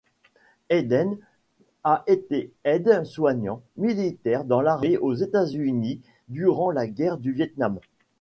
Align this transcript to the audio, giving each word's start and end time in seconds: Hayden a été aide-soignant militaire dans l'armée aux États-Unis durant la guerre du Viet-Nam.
Hayden 0.71 1.15
a 1.83 2.03
été 2.07 2.51
aide-soignant 2.63 3.61
militaire 3.77 4.45
dans 4.45 4.59
l'armée 4.59 4.97
aux 4.97 5.13
États-Unis 5.13 6.01
durant 6.27 6.71
la 6.71 6.87
guerre 6.87 7.19
du 7.19 7.31
Viet-Nam. 7.33 7.79